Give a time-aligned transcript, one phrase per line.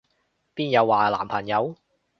[0.55, 1.75] 邊有話男朋友？